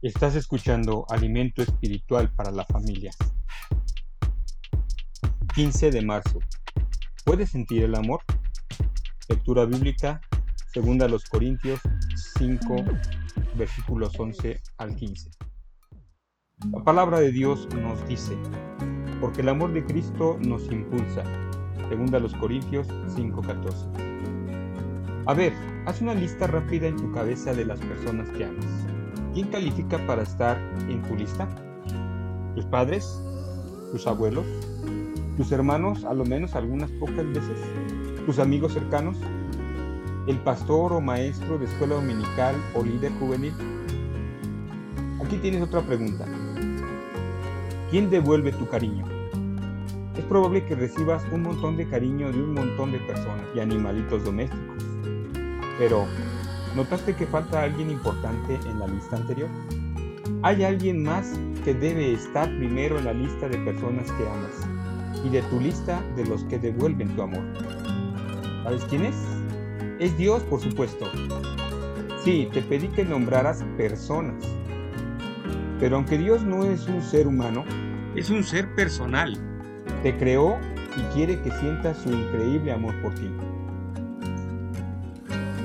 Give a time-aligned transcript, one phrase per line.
[0.00, 3.10] Estás escuchando Alimento Espiritual para la Familia.
[5.56, 6.38] 15 de marzo.
[7.24, 8.20] ¿Puedes sentir el amor?
[9.28, 10.20] Lectura bíblica,
[10.72, 11.80] segunda a los Corintios
[12.38, 12.76] 5,
[13.56, 15.30] versículos 11 al 15.
[16.70, 18.36] La palabra de Dios nos dice,
[19.20, 21.24] porque el amor de Cristo nos impulsa,
[21.88, 22.86] segunda a los Corintios
[23.16, 23.90] 5:14.
[25.26, 25.52] A ver,
[25.86, 28.97] haz una lista rápida en tu cabeza de las personas que amas.
[29.34, 30.58] ¿Quién califica para estar
[30.88, 31.48] en tu lista?
[32.54, 33.22] ¿Tus padres?
[33.92, 34.46] ¿Tus abuelos?
[35.36, 37.58] ¿Tus hermanos a lo menos algunas pocas veces?
[38.26, 39.16] ¿Tus amigos cercanos?
[40.26, 43.52] ¿El pastor o maestro de escuela dominical o líder juvenil?
[45.24, 46.24] Aquí tienes otra pregunta.
[47.90, 49.04] ¿Quién devuelve tu cariño?
[50.16, 54.24] Es probable que recibas un montón de cariño de un montón de personas y animalitos
[54.24, 54.84] domésticos.
[55.78, 56.06] Pero,
[56.76, 59.48] ¿Notaste que falta alguien importante en la lista anterior?
[60.42, 61.32] Hay alguien más
[61.64, 66.00] que debe estar primero en la lista de personas que amas y de tu lista
[66.16, 67.42] de los que devuelven tu amor.
[68.62, 69.16] ¿Sabes quién es?
[69.98, 71.06] Es Dios, por supuesto.
[72.22, 74.44] Sí, te pedí que nombraras personas.
[75.80, 77.64] Pero aunque Dios no es un ser humano,
[78.14, 79.36] es un ser personal.
[80.02, 80.58] Te creó
[80.96, 83.30] y quiere que sientas su increíble amor por ti.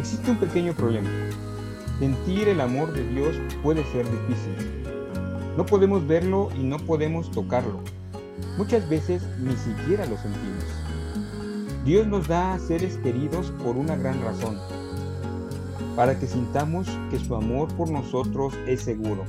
[0.04, 1.10] Existe un pequeño problema.
[1.98, 4.84] Sentir el amor de Dios puede ser difícil.
[5.56, 7.80] No podemos verlo y no podemos tocarlo.
[8.58, 10.66] Muchas veces ni siquiera lo sentimos.
[11.86, 14.60] Dios nos da a seres queridos por una gran razón,
[15.96, 19.24] para que sintamos que su amor por nosotros es seguro.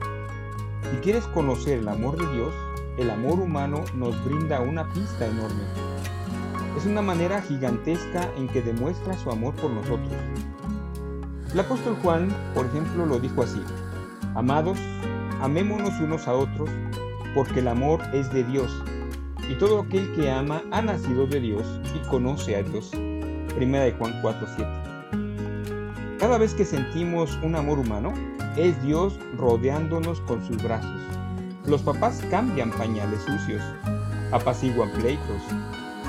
[0.90, 2.52] Si quieres conocer el amor de Dios,
[2.98, 5.62] el amor humano nos brinda una pista enorme.
[6.76, 10.12] Es una manera gigantesca en que demuestra su amor por nosotros.
[11.52, 13.62] El apóstol Juan, por ejemplo, lo dijo así,
[14.34, 14.78] Amados,
[15.40, 16.68] amémonos unos a otros,
[17.32, 18.82] porque el amor es de Dios,
[19.48, 21.64] y todo aquel que ama ha nacido de Dios
[21.94, 22.90] y conoce a Dios.
[23.54, 24.66] Primera de Juan 4:7.
[26.18, 28.12] Cada vez que sentimos un amor humano,
[28.56, 31.00] es Dios rodeándonos con sus brazos.
[31.66, 33.62] Los papás cambian pañales sucios,
[34.32, 35.42] apaciguan pleitos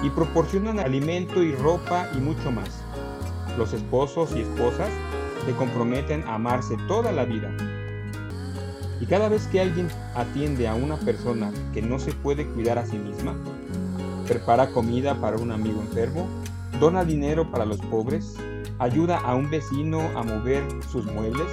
[0.05, 2.69] y proporcionan alimento y ropa y mucho más.
[3.57, 4.89] Los esposos y esposas
[5.45, 7.51] se comprometen a amarse toda la vida.
[9.01, 12.85] Y cada vez que alguien atiende a una persona que no se puede cuidar a
[12.85, 13.33] sí misma,
[14.27, 16.27] prepara comida para un amigo enfermo,
[16.79, 18.35] dona dinero para los pobres,
[18.77, 21.47] ayuda a un vecino a mover sus muebles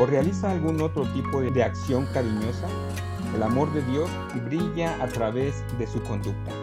[0.00, 2.68] o realiza algún otro tipo de acción cariñosa,
[3.34, 4.08] el amor de Dios
[4.48, 6.61] brilla a través de su conducta.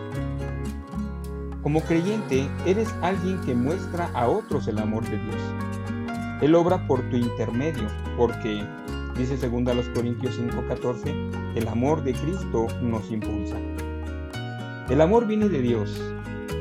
[1.70, 5.36] Como creyente, eres alguien que muestra a otros el amor de Dios.
[6.42, 7.88] Él obra por tu intermedio,
[8.18, 8.66] porque,
[9.16, 11.14] dice 2 Corintios 5:14,
[11.54, 13.56] el amor de Cristo nos impulsa.
[14.90, 15.96] El amor viene de Dios,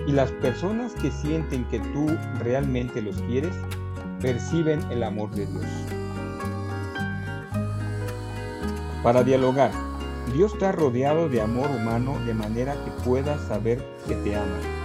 [0.07, 3.55] y las personas que sienten que tú realmente los quieres,
[4.21, 5.65] perciben el amor de Dios.
[9.03, 9.71] Para dialogar,
[10.35, 14.78] Dios está rodeado de amor humano de manera que puedas saber que te ama.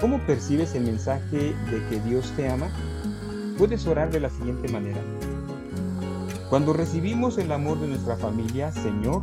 [0.00, 2.68] ¿Cómo percibes el mensaje de que Dios te ama?
[3.56, 5.00] Puedes orar de la siguiente manera.
[6.50, 9.22] Cuando recibimos el amor de nuestra familia, Señor,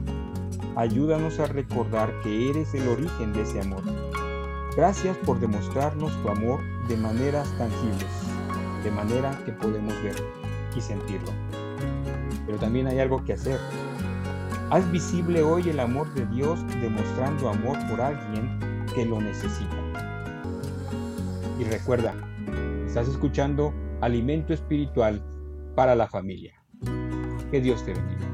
[0.76, 3.84] ayúdanos a recordar que eres el origen de ese amor.
[4.76, 8.10] Gracias por demostrarnos tu amor de maneras tangibles,
[8.84, 10.26] de manera que podemos verlo
[10.76, 11.32] y sentirlo.
[12.48, 13.60] Pero también hay algo que hacer.
[14.72, 18.60] Haz visible hoy el amor de Dios demostrando amor por alguien
[18.96, 19.83] que lo necesita.
[21.64, 22.14] Y recuerda,
[22.86, 25.24] estás escuchando alimento espiritual
[25.76, 26.62] para la familia.
[27.52, 28.33] Que Dios te bendiga.